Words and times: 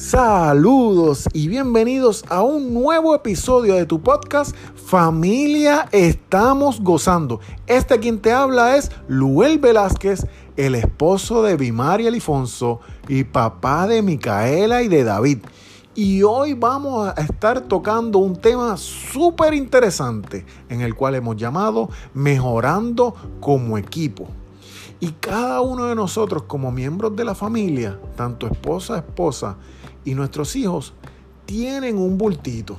Saludos 0.00 1.28
y 1.34 1.48
bienvenidos 1.48 2.24
a 2.30 2.42
un 2.42 2.72
nuevo 2.72 3.14
episodio 3.14 3.74
de 3.74 3.84
tu 3.84 4.00
podcast 4.00 4.56
Familia 4.74 5.90
Estamos 5.92 6.80
Gozando. 6.80 7.40
Este 7.66 8.00
quien 8.00 8.18
te 8.18 8.32
habla 8.32 8.78
es 8.78 8.90
Luel 9.08 9.58
Velázquez, 9.58 10.26
el 10.56 10.74
esposo 10.74 11.42
de 11.42 11.58
Bimari 11.58 12.06
Alifonso 12.06 12.80
y 13.08 13.24
papá 13.24 13.86
de 13.86 14.00
Micaela 14.00 14.82
y 14.82 14.88
de 14.88 15.04
David. 15.04 15.40
Y 15.94 16.22
hoy 16.22 16.54
vamos 16.54 17.06
a 17.06 17.20
estar 17.20 17.60
tocando 17.60 18.20
un 18.20 18.36
tema 18.36 18.78
súper 18.78 19.52
interesante 19.52 20.46
en 20.70 20.80
el 20.80 20.94
cual 20.94 21.16
hemos 21.16 21.36
llamado 21.36 21.90
Mejorando 22.14 23.14
como 23.38 23.76
equipo. 23.76 24.28
Y 24.98 25.12
cada 25.12 25.60
uno 25.60 25.86
de 25.86 25.94
nosotros 25.94 26.44
como 26.44 26.72
miembros 26.72 27.14
de 27.16 27.24
la 27.24 27.34
familia, 27.34 27.98
tanto 28.16 28.46
esposa, 28.46 28.96
esposa, 28.96 29.56
y 30.04 30.14
nuestros 30.14 30.56
hijos 30.56 30.94
tienen 31.46 31.98
un 31.98 32.16
bultito, 32.16 32.76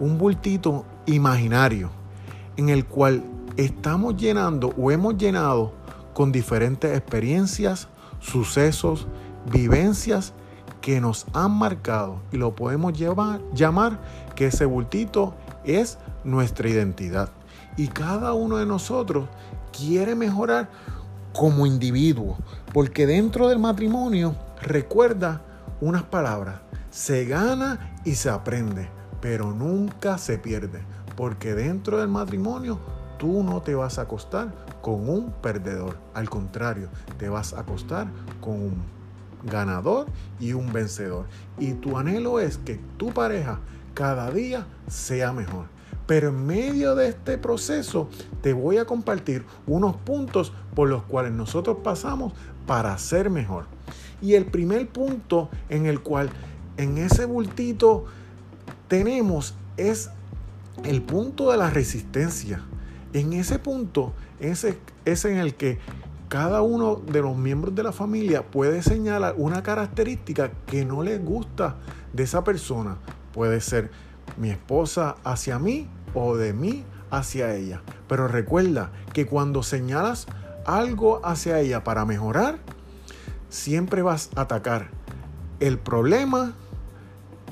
un 0.00 0.18
bultito 0.18 0.84
imaginario 1.06 1.90
en 2.56 2.68
el 2.68 2.84
cual 2.84 3.22
estamos 3.56 4.16
llenando 4.16 4.74
o 4.76 4.90
hemos 4.90 5.16
llenado 5.16 5.72
con 6.12 6.32
diferentes 6.32 6.96
experiencias, 6.96 7.88
sucesos, 8.20 9.06
vivencias 9.50 10.32
que 10.80 11.00
nos 11.00 11.26
han 11.32 11.52
marcado 11.52 12.20
y 12.32 12.36
lo 12.36 12.54
podemos 12.54 12.92
llamar 12.92 14.00
que 14.34 14.46
ese 14.46 14.64
bultito 14.64 15.34
es 15.64 15.98
nuestra 16.24 16.68
identidad. 16.68 17.30
Y 17.76 17.88
cada 17.88 18.32
uno 18.34 18.58
de 18.58 18.66
nosotros 18.66 19.28
quiere 19.76 20.14
mejorar 20.14 20.68
como 21.32 21.66
individuo, 21.66 22.36
porque 22.72 23.06
dentro 23.06 23.48
del 23.48 23.58
matrimonio 23.58 24.36
recuerda 24.62 25.42
unas 25.84 26.04
palabras. 26.04 26.60
Se 26.90 27.26
gana 27.26 27.94
y 28.04 28.14
se 28.14 28.30
aprende, 28.30 28.88
pero 29.20 29.52
nunca 29.52 30.16
se 30.16 30.38
pierde, 30.38 30.82
porque 31.14 31.54
dentro 31.54 31.98
del 31.98 32.08
matrimonio 32.08 32.78
tú 33.18 33.42
no 33.42 33.60
te 33.60 33.74
vas 33.74 33.98
a 33.98 34.02
acostar 34.02 34.54
con 34.80 35.08
un 35.08 35.30
perdedor. 35.42 35.98
Al 36.14 36.30
contrario, 36.30 36.88
te 37.18 37.28
vas 37.28 37.52
a 37.52 37.60
acostar 37.60 38.06
con 38.40 38.54
un 38.54 38.82
ganador 39.44 40.06
y 40.40 40.54
un 40.54 40.72
vencedor. 40.72 41.26
Y 41.58 41.74
tu 41.74 41.98
anhelo 41.98 42.40
es 42.40 42.56
que 42.56 42.80
tu 42.96 43.12
pareja 43.12 43.60
cada 43.92 44.30
día 44.30 44.66
sea 44.88 45.34
mejor. 45.34 45.66
Pero 46.06 46.28
en 46.28 46.46
medio 46.46 46.94
de 46.94 47.08
este 47.08 47.36
proceso 47.36 48.08
te 48.40 48.54
voy 48.54 48.78
a 48.78 48.86
compartir 48.86 49.44
unos 49.66 49.96
puntos 49.96 50.54
por 50.74 50.88
los 50.88 51.02
cuales 51.02 51.32
nosotros 51.32 51.78
pasamos 51.82 52.32
para 52.66 52.96
ser 52.96 53.28
mejor. 53.28 53.73
Y 54.20 54.34
el 54.34 54.46
primer 54.46 54.88
punto 54.88 55.50
en 55.68 55.86
el 55.86 56.00
cual 56.00 56.30
en 56.76 56.98
ese 56.98 57.24
bultito 57.26 58.06
tenemos 58.88 59.54
es 59.76 60.10
el 60.84 61.02
punto 61.02 61.50
de 61.50 61.56
la 61.56 61.70
resistencia. 61.70 62.62
En 63.12 63.32
ese 63.32 63.58
punto 63.58 64.12
ese 64.40 64.78
es 65.04 65.24
en 65.24 65.38
el 65.38 65.54
que 65.54 65.78
cada 66.28 66.62
uno 66.62 66.96
de 66.96 67.22
los 67.22 67.36
miembros 67.36 67.74
de 67.74 67.82
la 67.82 67.92
familia 67.92 68.42
puede 68.42 68.82
señalar 68.82 69.34
una 69.38 69.62
característica 69.62 70.50
que 70.66 70.84
no 70.84 71.02
les 71.02 71.24
gusta 71.24 71.76
de 72.12 72.24
esa 72.24 72.42
persona. 72.42 72.98
Puede 73.32 73.60
ser 73.60 73.90
mi 74.36 74.50
esposa 74.50 75.16
hacia 75.22 75.58
mí 75.58 75.88
o 76.12 76.36
de 76.36 76.52
mí 76.52 76.84
hacia 77.10 77.54
ella. 77.54 77.82
Pero 78.08 78.26
recuerda 78.26 78.90
que 79.12 79.26
cuando 79.26 79.62
señalas 79.62 80.26
algo 80.66 81.24
hacia 81.24 81.60
ella 81.60 81.84
para 81.84 82.04
mejorar, 82.04 82.58
siempre 83.54 84.02
vas 84.02 84.30
a 84.34 84.42
atacar 84.42 84.88
el 85.60 85.78
problema, 85.78 86.54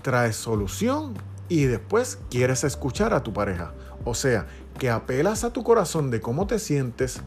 traes 0.03 0.34
solución 0.34 1.14
y 1.49 1.65
después 1.65 2.19
quieres 2.28 2.65
escuchar 2.65 3.15
a 3.15 3.22
tu 3.22 3.32
pareja. 3.32 3.72
O 4.04 4.15
sea, 4.15 4.47
que 4.78 4.91
apelas 4.91 5.44
a 5.44 5.53
tu 5.53 5.62
corazón 5.62 6.10
de 6.10 6.21
cómo 6.21 6.49
te 6.49 6.59
sientes, 6.59 7.21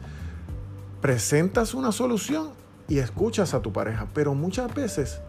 presentas 0.99 1.73
una 1.73 1.93
solución 1.93 2.49
y 2.89 2.97
escuchas 2.97 3.53
a 3.53 3.61
tu 3.61 3.71
pareja. 3.71 4.07
Pero 4.13 4.35
muchas 4.35 4.73
veces 4.75 5.21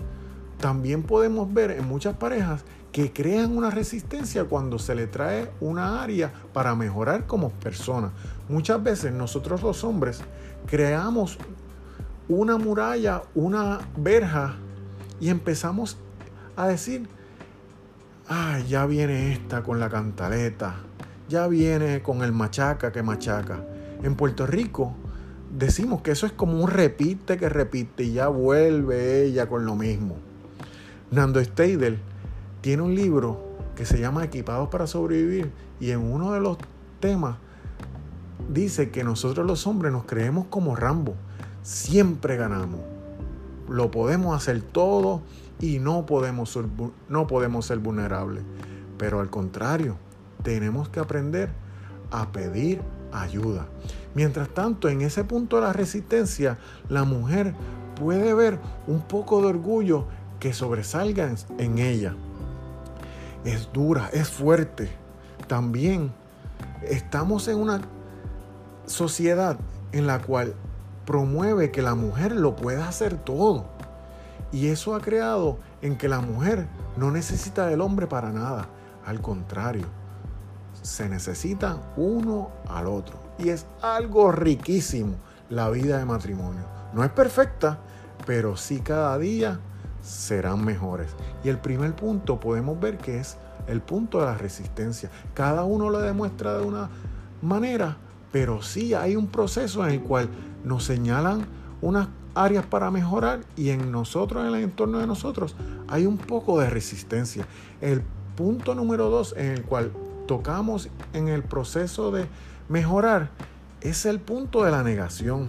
también 0.58 1.04
podemos 1.04 1.52
ver 1.52 1.70
en 1.70 1.86
muchas 1.86 2.16
parejas 2.16 2.64
que 2.90 3.12
crean 3.12 3.56
una 3.56 3.70
resistencia 3.70 4.44
cuando 4.44 4.80
se 4.80 4.96
le 4.96 5.06
trae 5.06 5.50
una 5.60 6.02
área 6.02 6.32
para 6.52 6.74
mejorar 6.74 7.26
como 7.26 7.50
persona. 7.50 8.10
Muchas 8.48 8.82
veces 8.82 9.12
nosotros 9.12 9.62
los 9.62 9.84
hombres 9.84 10.20
creamos 10.66 11.38
una 12.28 12.58
muralla, 12.58 13.22
una 13.34 13.80
verja 13.96 14.56
y 15.20 15.28
empezamos 15.28 15.96
a 16.56 16.68
decir, 16.68 17.08
ay, 18.28 18.66
ya 18.66 18.86
viene 18.86 19.32
esta 19.32 19.62
con 19.62 19.78
la 19.78 19.88
cantaleta, 19.88 20.76
ya 21.28 21.46
viene 21.46 22.02
con 22.02 22.22
el 22.22 22.32
machaca 22.32 22.92
que 22.92 23.02
machaca. 23.02 23.60
En 24.02 24.14
Puerto 24.14 24.46
Rico 24.46 24.94
decimos 25.56 26.02
que 26.02 26.10
eso 26.10 26.26
es 26.26 26.32
como 26.32 26.60
un 26.62 26.70
repite 26.70 27.36
que 27.36 27.48
repite 27.48 28.04
y 28.04 28.12
ya 28.14 28.28
vuelve 28.28 29.24
ella 29.24 29.48
con 29.48 29.64
lo 29.64 29.76
mismo. 29.76 30.16
Nando 31.10 31.42
Steidel 31.42 31.98
tiene 32.60 32.82
un 32.82 32.94
libro 32.94 33.46
que 33.76 33.86
se 33.86 34.00
llama 34.00 34.24
Equipados 34.24 34.68
para 34.68 34.86
sobrevivir 34.86 35.52
y 35.78 35.90
en 35.90 36.00
uno 36.00 36.32
de 36.32 36.40
los 36.40 36.58
temas 36.98 37.36
dice 38.52 38.90
que 38.90 39.04
nosotros 39.04 39.46
los 39.46 39.66
hombres 39.66 39.92
nos 39.92 40.04
creemos 40.04 40.46
como 40.48 40.74
Rambo. 40.74 41.14
Siempre 41.66 42.36
ganamos. 42.36 42.78
Lo 43.68 43.90
podemos 43.90 44.36
hacer 44.36 44.62
todo 44.62 45.22
y 45.58 45.80
no 45.80 46.06
podemos 46.06 46.48
ser, 46.48 46.66
no 47.08 47.26
podemos 47.26 47.66
ser 47.66 47.80
vulnerables. 47.80 48.44
Pero 48.98 49.18
al 49.18 49.30
contrario, 49.30 49.96
tenemos 50.44 50.88
que 50.88 51.00
aprender 51.00 51.50
a 52.12 52.30
pedir 52.30 52.82
ayuda. 53.10 53.66
Mientras 54.14 54.48
tanto, 54.50 54.88
en 54.88 55.00
ese 55.00 55.24
punto 55.24 55.56
de 55.56 55.62
la 55.62 55.72
resistencia, 55.72 56.56
la 56.88 57.02
mujer 57.02 57.52
puede 58.00 58.32
ver 58.32 58.60
un 58.86 59.00
poco 59.00 59.42
de 59.42 59.48
orgullo 59.48 60.04
que 60.38 60.52
sobresalga 60.52 61.34
en 61.58 61.78
ella. 61.78 62.14
Es 63.44 63.72
dura, 63.72 64.08
es 64.12 64.28
fuerte. 64.28 64.88
También 65.48 66.12
estamos 66.82 67.48
en 67.48 67.58
una 67.58 67.80
sociedad 68.86 69.58
en 69.90 70.06
la 70.06 70.20
cual 70.22 70.54
promueve 71.06 71.70
que 71.70 71.82
la 71.82 71.94
mujer 71.94 72.32
lo 72.32 72.56
pueda 72.56 72.88
hacer 72.88 73.16
todo. 73.16 73.64
Y 74.52 74.68
eso 74.68 74.94
ha 74.94 75.00
creado 75.00 75.58
en 75.82 75.96
que 75.96 76.08
la 76.08 76.20
mujer 76.20 76.66
no 76.96 77.10
necesita 77.10 77.66
del 77.66 77.80
hombre 77.80 78.06
para 78.06 78.32
nada. 78.32 78.68
Al 79.04 79.20
contrario, 79.20 79.86
se 80.82 81.08
necesitan 81.08 81.80
uno 81.96 82.50
al 82.68 82.86
otro. 82.86 83.18
Y 83.38 83.48
es 83.50 83.66
algo 83.82 84.32
riquísimo 84.32 85.14
la 85.48 85.70
vida 85.70 85.98
de 85.98 86.04
matrimonio. 86.04 86.64
No 86.92 87.04
es 87.04 87.10
perfecta, 87.10 87.78
pero 88.26 88.56
sí 88.56 88.80
cada 88.80 89.16
día 89.18 89.60
serán 90.02 90.64
mejores. 90.64 91.10
Y 91.44 91.48
el 91.48 91.58
primer 91.58 91.94
punto 91.94 92.40
podemos 92.40 92.78
ver 92.80 92.98
que 92.98 93.18
es 93.18 93.36
el 93.66 93.80
punto 93.80 94.20
de 94.20 94.26
la 94.26 94.38
resistencia. 94.38 95.10
Cada 95.34 95.64
uno 95.64 95.90
lo 95.90 95.98
demuestra 95.98 96.56
de 96.56 96.64
una 96.64 96.88
manera, 97.42 97.96
pero 98.32 98.62
sí 98.62 98.94
hay 98.94 99.16
un 99.16 99.26
proceso 99.26 99.84
en 99.84 99.92
el 99.92 100.02
cual 100.02 100.28
nos 100.66 100.84
señalan 100.84 101.46
unas 101.80 102.08
áreas 102.34 102.66
para 102.66 102.90
mejorar 102.90 103.40
y 103.56 103.70
en 103.70 103.92
nosotros, 103.92 104.42
en 104.42 104.54
el 104.54 104.62
entorno 104.62 104.98
de 104.98 105.06
nosotros, 105.06 105.54
hay 105.88 106.06
un 106.06 106.18
poco 106.18 106.60
de 106.60 106.68
resistencia. 106.68 107.46
El 107.80 108.02
punto 108.36 108.74
número 108.74 109.08
dos 109.08 109.34
en 109.38 109.52
el 109.52 109.62
cual 109.62 109.92
tocamos 110.26 110.90
en 111.12 111.28
el 111.28 111.44
proceso 111.44 112.10
de 112.10 112.26
mejorar 112.68 113.30
es 113.80 114.04
el 114.06 114.18
punto 114.18 114.64
de 114.64 114.72
la 114.72 114.82
negación 114.82 115.46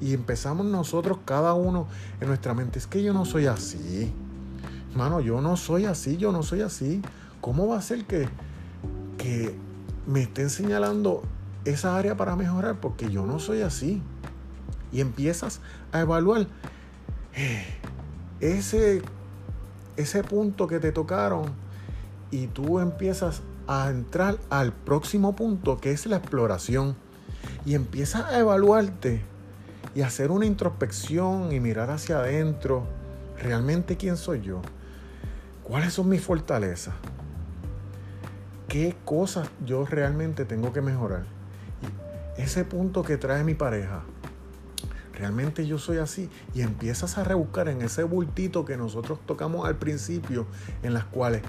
y 0.00 0.14
empezamos 0.14 0.64
nosotros, 0.64 1.18
cada 1.24 1.52
uno 1.54 1.88
en 2.20 2.28
nuestra 2.28 2.54
mente, 2.54 2.78
es 2.78 2.86
que 2.86 3.02
yo 3.02 3.12
no 3.12 3.24
soy 3.24 3.46
así. 3.46 4.12
Hermano, 4.92 5.20
yo 5.20 5.40
no 5.40 5.56
soy 5.56 5.84
así, 5.84 6.16
yo 6.16 6.30
no 6.30 6.42
soy 6.44 6.62
así. 6.62 7.02
¿Cómo 7.40 7.66
va 7.66 7.78
a 7.78 7.82
ser 7.82 8.04
que, 8.04 8.28
que 9.18 9.54
me 10.06 10.22
estén 10.22 10.48
señalando 10.48 11.22
esa 11.64 11.96
área 11.96 12.16
para 12.16 12.36
mejorar? 12.36 12.80
Porque 12.80 13.10
yo 13.10 13.26
no 13.26 13.40
soy 13.40 13.62
así. 13.62 14.00
Y 14.92 15.00
empiezas 15.00 15.60
a 15.92 16.00
evaluar. 16.00 16.46
Eh, 17.34 17.64
ese, 18.40 19.02
ese 19.96 20.24
punto 20.24 20.66
que 20.66 20.80
te 20.80 20.92
tocaron 20.92 21.52
y 22.30 22.46
tú 22.46 22.80
empiezas 22.80 23.42
a 23.66 23.88
entrar 23.90 24.38
al 24.50 24.72
próximo 24.72 25.36
punto 25.36 25.78
que 25.78 25.92
es 25.92 26.06
la 26.06 26.16
exploración 26.16 26.96
y 27.64 27.74
empiezas 27.74 28.24
a 28.24 28.38
evaluarte 28.38 29.22
y 29.94 30.02
hacer 30.02 30.30
una 30.30 30.46
introspección 30.46 31.52
y 31.52 31.60
mirar 31.60 31.90
hacia 31.90 32.18
adentro, 32.18 32.84
realmente 33.42 33.96
quién 33.96 34.16
soy 34.16 34.40
yo, 34.40 34.62
cuáles 35.64 35.94
son 35.94 36.08
mis 36.08 36.22
fortalezas, 36.22 36.94
qué 38.68 38.96
cosas 39.04 39.48
yo 39.64 39.84
realmente 39.84 40.44
tengo 40.44 40.72
que 40.72 40.80
mejorar. 40.80 41.24
Ese 42.36 42.64
punto 42.64 43.02
que 43.02 43.16
trae 43.18 43.44
mi 43.44 43.54
pareja, 43.54 44.02
realmente 45.20 45.66
yo 45.66 45.78
soy 45.78 45.98
así. 45.98 46.28
Y 46.54 46.62
empiezas 46.62 47.18
a 47.18 47.24
rebuscar 47.24 47.68
en 47.68 47.82
ese 47.82 48.02
bultito 48.02 48.64
que 48.64 48.76
nosotros 48.76 49.18
tocamos 49.26 49.66
al 49.66 49.76
principio, 49.76 50.46
en 50.82 50.94
las 50.94 51.04
cuales 51.04 51.42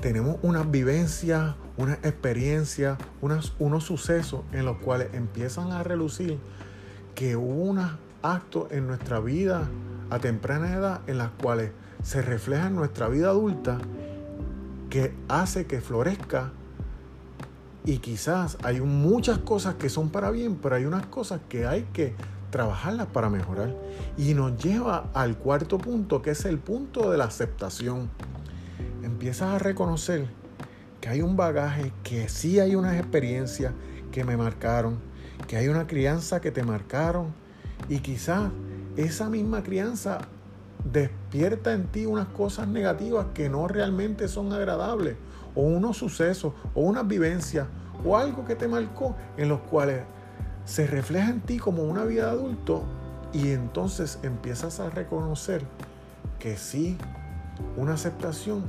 tenemos 0.00 0.36
unas 0.42 0.70
vivencias, 0.70 1.54
unas 1.78 1.98
experiencias, 2.04 2.98
unos 3.20 3.84
sucesos 3.84 4.42
en 4.52 4.66
los 4.66 4.76
cuales 4.78 5.08
empiezan 5.14 5.72
a 5.72 5.82
relucir 5.82 6.38
que 7.14 7.34
hubo 7.36 7.64
unos 7.64 7.92
actos 8.22 8.70
en 8.70 8.86
nuestra 8.86 9.20
vida 9.20 9.66
a 10.10 10.18
temprana 10.18 10.74
edad 10.74 11.00
en 11.06 11.18
las 11.18 11.30
cuales 11.30 11.70
se 12.02 12.20
refleja 12.20 12.66
en 12.66 12.76
nuestra 12.76 13.08
vida 13.08 13.28
adulta 13.28 13.78
que 14.90 15.14
hace 15.28 15.66
que 15.66 15.80
florezca 15.80 16.52
y 17.86 17.98
quizás 17.98 18.58
hay 18.64 18.80
muchas 18.80 19.38
cosas 19.38 19.76
que 19.76 19.88
son 19.88 20.10
para 20.10 20.30
bien, 20.30 20.56
pero 20.56 20.74
hay 20.74 20.84
unas 20.84 21.06
cosas 21.06 21.40
que 21.48 21.66
hay 21.66 21.84
que 21.92 22.14
trabajarlas 22.56 23.08
para 23.08 23.28
mejorar. 23.28 23.74
Y 24.16 24.32
nos 24.32 24.56
lleva 24.56 25.10
al 25.12 25.36
cuarto 25.36 25.76
punto, 25.76 26.22
que 26.22 26.30
es 26.30 26.46
el 26.46 26.58
punto 26.58 27.10
de 27.10 27.18
la 27.18 27.24
aceptación. 27.24 28.08
Empiezas 29.02 29.54
a 29.54 29.58
reconocer 29.58 30.26
que 31.02 31.10
hay 31.10 31.20
un 31.20 31.36
bagaje, 31.36 31.92
que 32.02 32.30
sí 32.30 32.58
hay 32.58 32.74
unas 32.74 32.96
experiencias 32.96 33.74
que 34.10 34.24
me 34.24 34.38
marcaron, 34.38 34.98
que 35.46 35.58
hay 35.58 35.68
una 35.68 35.86
crianza 35.86 36.40
que 36.40 36.50
te 36.50 36.62
marcaron 36.62 37.26
y 37.90 37.98
quizás 37.98 38.50
esa 38.96 39.28
misma 39.28 39.62
crianza 39.62 40.20
despierta 40.90 41.74
en 41.74 41.84
ti 41.88 42.06
unas 42.06 42.28
cosas 42.28 42.68
negativas 42.68 43.26
que 43.34 43.50
no 43.50 43.68
realmente 43.68 44.28
son 44.28 44.50
agradables, 44.54 45.16
o 45.54 45.60
unos 45.60 45.98
sucesos, 45.98 46.54
o 46.74 46.80
unas 46.80 47.06
vivencias, 47.06 47.66
o 48.02 48.16
algo 48.16 48.46
que 48.46 48.54
te 48.54 48.66
marcó, 48.66 49.14
en 49.36 49.50
los 49.50 49.60
cuales 49.60 50.00
se 50.66 50.86
refleja 50.86 51.30
en 51.30 51.40
ti 51.40 51.58
como 51.58 51.84
una 51.84 52.04
vida 52.04 52.26
de 52.26 52.30
adulto, 52.32 52.82
y 53.32 53.52
entonces 53.52 54.18
empiezas 54.22 54.80
a 54.80 54.90
reconocer 54.90 55.62
que 56.38 56.56
sí, 56.56 56.98
una 57.76 57.94
aceptación, 57.94 58.64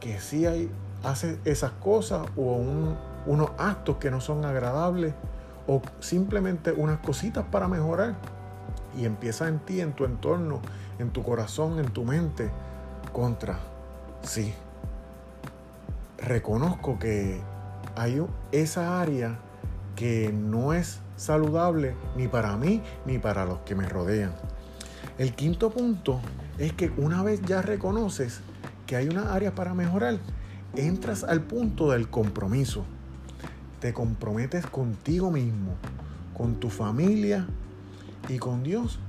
que 0.00 0.18
sí 0.20 0.46
hay, 0.46 0.70
hace 1.04 1.38
esas 1.44 1.72
cosas, 1.72 2.26
o 2.36 2.62
unos 3.26 3.50
actos 3.58 3.96
que 3.96 4.10
no 4.10 4.20
son 4.20 4.44
agradables, 4.44 5.14
o 5.66 5.82
simplemente 6.00 6.72
unas 6.72 6.98
cositas 6.98 7.44
para 7.50 7.68
mejorar 7.68 8.14
y 8.98 9.04
empieza 9.04 9.46
en 9.48 9.58
ti, 9.60 9.80
en 9.80 9.92
tu 9.92 10.04
entorno, 10.04 10.60
en 10.98 11.10
tu 11.10 11.22
corazón, 11.22 11.78
en 11.78 11.90
tu 11.90 12.04
mente, 12.04 12.50
contra, 13.12 13.58
sí. 14.22 14.54
Reconozco 16.18 16.98
que 16.98 17.40
hay 17.96 18.24
esa 18.52 19.00
área 19.00 19.38
que 20.00 20.32
no 20.32 20.72
es 20.72 20.98
saludable 21.16 21.94
ni 22.16 22.26
para 22.26 22.56
mí 22.56 22.80
ni 23.04 23.18
para 23.18 23.44
los 23.44 23.58
que 23.66 23.74
me 23.74 23.86
rodean. 23.86 24.32
El 25.18 25.34
quinto 25.34 25.68
punto 25.68 26.22
es 26.56 26.72
que 26.72 26.90
una 26.96 27.22
vez 27.22 27.42
ya 27.42 27.60
reconoces 27.60 28.40
que 28.86 28.96
hay 28.96 29.08
una 29.08 29.34
área 29.34 29.54
para 29.54 29.74
mejorar, 29.74 30.16
entras 30.74 31.22
al 31.22 31.42
punto 31.42 31.90
del 31.90 32.08
compromiso. 32.08 32.86
Te 33.80 33.92
comprometes 33.92 34.64
contigo 34.64 35.30
mismo, 35.30 35.74
con 36.32 36.54
tu 36.54 36.70
familia 36.70 37.46
y 38.26 38.38
con 38.38 38.62
Dios 38.62 39.00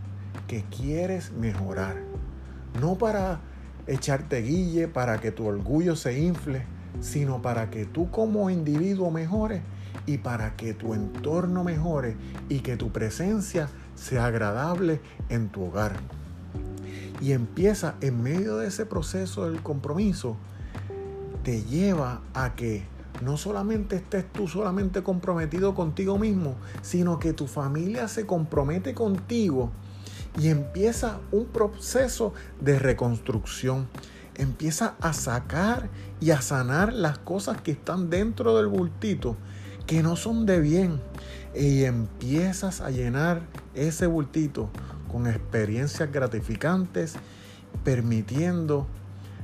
que 0.50 0.66
quieres 0.66 1.32
mejorar. 1.32 2.02
No 2.82 2.98
para 2.98 3.40
echarte 3.88 4.42
guille, 4.42 4.90
para 4.90 5.22
que 5.22 5.32
tu 5.32 5.48
orgullo 5.48 5.96
se 5.96 6.20
infle, 6.20 6.66
sino 7.00 7.42
para 7.42 7.70
que 7.70 7.86
tú 7.86 8.12
como 8.12 8.50
individuo 8.50 9.10
mejores 9.10 9.62
y 10.06 10.18
para 10.18 10.56
que 10.56 10.74
tu 10.74 10.94
entorno 10.94 11.63
mejore 11.63 12.15
y 12.50 12.59
que 12.59 12.77
tu 12.77 12.92
presencia 12.92 13.69
sea 13.95 14.25
agradable 14.25 15.01
en 15.30 15.50
tu 15.50 15.65
hogar. 15.65 15.98
Y 17.19 17.33
empieza 17.33 17.95
en 18.01 18.24
medio 18.24 18.57
de 18.57 18.68
ese 18.68 18.86
proceso 18.86 19.50
del 19.50 19.62
compromiso, 19.62 20.38
te 21.44 21.63
lleva 21.63 22.21
a 22.33 22.56
que 22.56 22.83
no 23.21 23.38
solamente 23.38 23.98
estés 23.98 24.25
tú 24.31 24.48
solamente 24.48 25.03
comprometido 25.03 25.75
contigo 25.75 26.18
mismo, 26.18 26.56
sino 26.81 27.19
que 27.19 27.33
tu 27.33 27.48
familia 27.48 28.07
se 28.07 28.25
compromete 28.25 28.94
contigo 28.94 29.71
y 30.39 30.48
empieza 30.48 31.19
un 31.31 31.45
proceso 31.45 32.33
de 32.59 32.80
reconstrucción. 32.80 33.88
Empieza 34.36 34.95
a 35.01 35.13
sacar 35.13 35.89
y 36.19 36.31
a 36.31 36.42
sanar 36.42 36.94
las 36.94 37.19
cosas 37.19 37.62
que 37.62 37.71
están 37.71 38.09
dentro 38.09 38.57
del 38.57 38.68
bultito 38.68 39.36
que 39.92 40.04
no 40.04 40.16
son 40.16 40.46
de 40.46 40.62
bien. 40.62 41.02
Y 41.54 41.84
empiezas 41.84 42.80
a 42.80 42.92
llenar 42.92 43.42
ese 43.76 44.08
bultito 44.08 44.70
con 45.12 45.28
experiencias 45.28 46.10
gratificantes, 46.10 47.16
permitiendo 47.84 48.88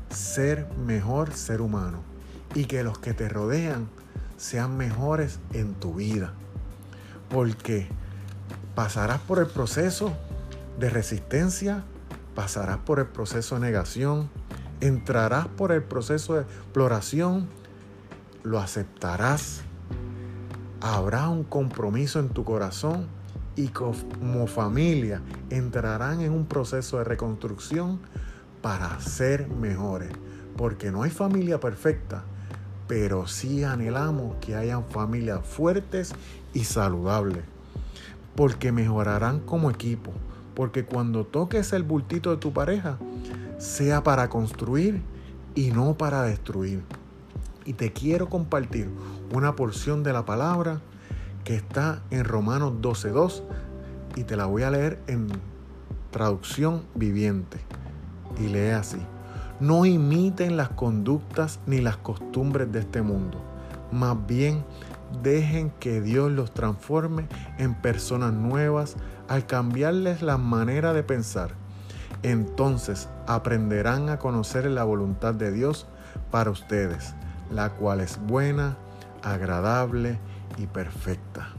ser 0.09 0.65
mejor 0.85 1.33
ser 1.33 1.59
humano 1.59 1.99
y 2.55 2.63
que 2.63 2.81
los 2.81 2.97
que 2.97 3.13
te 3.13 3.27
rodean 3.27 3.89
sean 4.37 4.77
mejores 4.77 5.39
en 5.51 5.73
tu 5.73 5.95
vida. 5.95 6.31
Porque 7.29 7.89
pasarás 8.73 9.19
por 9.19 9.39
el 9.39 9.47
proceso 9.47 10.13
de 10.79 10.89
resistencia, 10.89 11.83
pasarás 12.35 12.77
por 12.77 12.99
el 12.99 13.07
proceso 13.07 13.55
de 13.55 13.61
negación, 13.67 14.29
entrarás 14.79 15.47
por 15.47 15.73
el 15.73 15.83
proceso 15.83 16.35
de 16.35 16.43
exploración, 16.43 17.49
lo 18.43 18.59
aceptarás, 18.59 19.63
habrá 20.81 21.29
un 21.29 21.43
compromiso 21.43 22.19
en 22.19 22.29
tu 22.29 22.43
corazón 22.43 23.07
y 23.55 23.69
como 23.69 24.47
familia 24.47 25.21
entrarán 25.49 26.21
en 26.21 26.31
un 26.31 26.45
proceso 26.45 26.99
de 26.99 27.03
reconstrucción 27.03 27.99
para 28.61 28.99
ser 28.99 29.47
mejores. 29.47 30.11
Porque 30.55 30.91
no 30.91 31.03
hay 31.03 31.09
familia 31.09 31.59
perfecta, 31.59 32.23
pero 32.87 33.27
sí 33.27 33.63
anhelamos 33.63 34.35
que 34.41 34.55
hayan 34.55 34.85
familias 34.85 35.45
fuertes 35.45 36.13
y 36.53 36.63
saludables, 36.63 37.43
porque 38.35 38.71
mejorarán 38.71 39.39
como 39.39 39.69
equipo, 39.69 40.11
porque 40.55 40.85
cuando 40.85 41.25
toques 41.25 41.73
el 41.73 41.83
bultito 41.83 42.31
de 42.31 42.37
tu 42.37 42.53
pareja, 42.53 42.97
sea 43.57 44.03
para 44.03 44.29
construir 44.29 45.01
y 45.53 45.71
no 45.71 45.97
para 45.97 46.23
destruir. 46.23 46.83
Y 47.67 47.73
te 47.73 47.91
quiero 47.91 48.29
compartir 48.29 48.89
una 49.33 49.55
porción 49.55 50.01
de 50.01 50.13
la 50.13 50.25
palabra 50.25 50.79
que 51.43 51.53
está 51.53 52.01
en 52.11 52.23
Romanos 52.23 52.75
12.2 52.81 53.43
y 54.15 54.23
te 54.23 54.37
la 54.37 54.45
voy 54.45 54.63
a 54.63 54.71
leer 54.71 54.99
en 55.07 55.27
traducción 56.09 56.83
viviente. 56.95 57.59
Y 58.39 58.47
lee 58.47 58.69
así. 58.69 58.97
No 59.59 59.85
imiten 59.85 60.55
las 60.55 60.69
conductas 60.69 61.59
ni 61.67 61.81
las 61.81 61.97
costumbres 61.97 62.71
de 62.71 62.79
este 62.79 63.01
mundo. 63.01 63.37
Más 63.91 64.15
bien, 64.25 64.63
dejen 65.21 65.71
que 65.79 65.99
Dios 65.99 66.31
los 66.31 66.53
transforme 66.53 67.27
en 67.57 67.75
personas 67.75 68.31
nuevas 68.33 68.95
al 69.27 69.45
cambiarles 69.45 70.21
la 70.21 70.37
manera 70.37 70.93
de 70.93 71.03
pensar. 71.03 71.51
Entonces 72.23 73.09
aprenderán 73.27 74.07
a 74.09 74.19
conocer 74.19 74.65
la 74.65 74.85
voluntad 74.85 75.33
de 75.33 75.51
Dios 75.51 75.85
para 76.31 76.49
ustedes, 76.49 77.13
la 77.51 77.71
cual 77.71 78.01
es 78.01 78.19
buena, 78.25 78.77
agradable 79.23 80.19
y 80.57 80.67
perfecta. 80.67 81.49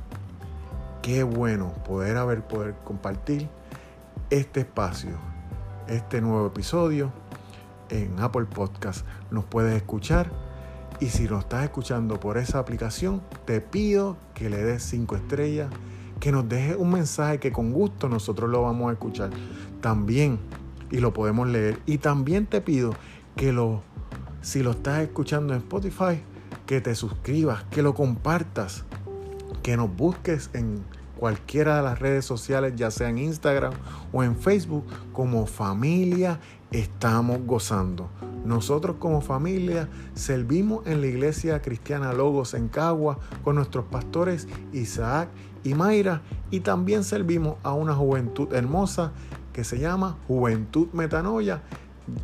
Qué 1.02 1.22
bueno 1.22 1.72
poder 1.84 2.16
haber 2.16 2.46
poder 2.46 2.74
compartir 2.84 3.48
este 4.30 4.60
espacio, 4.60 5.12
este 5.86 6.20
nuevo 6.20 6.46
episodio 6.46 7.12
en 7.88 8.18
Apple 8.20 8.44
Podcast. 8.44 9.06
Nos 9.30 9.44
puedes 9.44 9.74
escuchar. 9.74 10.30
Y 11.00 11.06
si 11.06 11.28
nos 11.28 11.44
estás 11.44 11.64
escuchando 11.64 12.18
por 12.18 12.38
esa 12.38 12.58
aplicación, 12.58 13.22
te 13.44 13.60
pido 13.60 14.16
que 14.34 14.50
le 14.50 14.58
des 14.58 14.82
cinco 14.82 15.14
estrellas, 15.14 15.70
que 16.18 16.32
nos 16.32 16.48
dejes 16.48 16.76
un 16.76 16.90
mensaje 16.90 17.38
que 17.38 17.52
con 17.52 17.72
gusto 17.72 18.08
nosotros 18.08 18.50
lo 18.50 18.62
vamos 18.62 18.90
a 18.90 18.92
escuchar 18.94 19.30
también 19.80 20.40
y 20.90 20.98
lo 20.98 21.12
podemos 21.12 21.48
leer. 21.48 21.78
Y 21.86 21.98
también 21.98 22.46
te 22.46 22.60
pido 22.60 22.94
que 23.36 23.52
lo, 23.52 23.82
si 24.40 24.62
lo 24.62 24.72
estás 24.72 25.02
escuchando 25.02 25.54
en 25.54 25.60
Spotify, 25.60 26.22
que 26.66 26.80
te 26.80 26.94
suscribas, 26.94 27.64
que 27.64 27.82
lo 27.82 27.94
compartas, 27.94 28.84
que 29.62 29.76
nos 29.76 29.94
busques 29.94 30.50
en 30.52 30.84
cualquiera 31.18 31.76
de 31.76 31.82
las 31.82 31.98
redes 31.98 32.24
sociales, 32.24 32.74
ya 32.76 32.90
sea 32.90 33.08
en 33.08 33.18
Instagram 33.18 33.72
o 34.12 34.22
en 34.22 34.36
Facebook, 34.36 34.84
como 35.12 35.46
familia 35.46 36.38
estamos 36.70 37.40
gozando. 37.44 38.08
Nosotros 38.44 38.96
como 38.98 39.20
familia 39.20 39.88
servimos 40.14 40.86
en 40.86 41.00
la 41.00 41.08
iglesia 41.08 41.60
cristiana 41.60 42.12
Logos 42.12 42.54
en 42.54 42.68
Cagua 42.68 43.18
con 43.42 43.56
nuestros 43.56 43.86
pastores 43.86 44.46
Isaac 44.72 45.28
y 45.64 45.74
Mayra 45.74 46.22
y 46.50 46.60
también 46.60 47.04
servimos 47.04 47.56
a 47.62 47.72
una 47.72 47.94
juventud 47.94 48.52
hermosa 48.54 49.12
que 49.52 49.64
se 49.64 49.78
llama 49.78 50.16
Juventud 50.28 50.88
Metanoia 50.92 51.62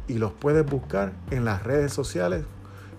y 0.09 0.15
los 0.15 0.33
puedes 0.33 0.65
buscar 0.65 1.13
en 1.31 1.45
las 1.45 1.63
redes 1.63 1.93
sociales, 1.93 2.45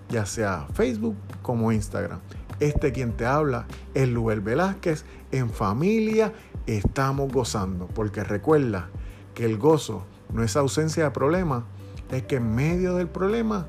ya 0.08 0.26
sea 0.26 0.66
Facebook 0.74 1.16
como 1.42 1.72
Instagram. 1.72 2.20
Este 2.60 2.92
quien 2.92 3.12
te 3.12 3.26
habla 3.26 3.66
es 3.94 4.08
Luel 4.08 4.40
Velázquez 4.40 5.04
en 5.30 5.50
familia 5.50 6.32
estamos 6.66 7.32
gozando. 7.32 7.86
Porque 7.86 8.24
recuerda 8.24 8.88
que 9.34 9.44
el 9.44 9.58
gozo 9.58 10.04
no 10.32 10.42
es 10.42 10.56
ausencia 10.56 11.04
de 11.04 11.10
problema, 11.10 11.64
es 12.10 12.22
que 12.24 12.36
en 12.36 12.54
medio 12.54 12.96
del 12.96 13.08
problema 13.08 13.66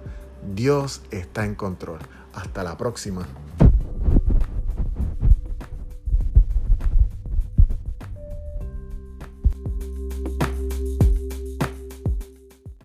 Dios 0.53 1.01
está 1.11 1.45
en 1.45 1.55
control. 1.55 1.99
Hasta 2.33 2.63
la 2.63 2.77
próxima. 2.77 3.25